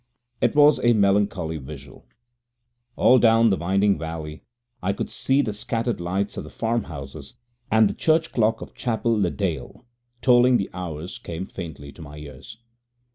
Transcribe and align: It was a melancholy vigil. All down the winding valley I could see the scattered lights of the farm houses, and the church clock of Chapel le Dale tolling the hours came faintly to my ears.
It 0.41 0.55
was 0.55 0.79
a 0.79 0.93
melancholy 0.93 1.57
vigil. 1.57 2.07
All 2.95 3.19
down 3.19 3.51
the 3.51 3.55
winding 3.55 3.99
valley 3.99 4.41
I 4.81 4.93
could 4.93 5.11
see 5.11 5.43
the 5.43 5.53
scattered 5.53 6.01
lights 6.01 6.37
of 6.37 6.43
the 6.43 6.49
farm 6.49 6.85
houses, 6.85 7.35
and 7.71 7.87
the 7.87 7.93
church 7.93 8.31
clock 8.31 8.61
of 8.61 8.73
Chapel 8.73 9.13
le 9.21 9.29
Dale 9.29 9.85
tolling 10.23 10.57
the 10.57 10.71
hours 10.73 11.19
came 11.19 11.45
faintly 11.45 11.91
to 11.91 12.01
my 12.01 12.17
ears. 12.17 12.57